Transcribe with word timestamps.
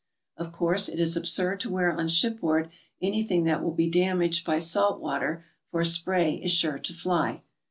Of 0.35 0.51
course, 0.51 0.89
it 0.89 0.99
is 0.99 1.15
absurd 1.15 1.59
to 1.59 1.69
wear 1.69 1.91
on 1.91 2.07
shipboard 2.07 2.71
anything 3.03 3.43
that 3.43 3.61
will 3.61 3.75
be 3.75 3.87
damaged 3.87 4.43
by 4.47 4.57
salt 4.57 4.99
water, 4.99 5.45
foi 5.71 5.83
spray 5.83 6.33
is 6.37 6.49
sure 6.49 6.79
to 6.79 6.93
fly. 6.95 7.43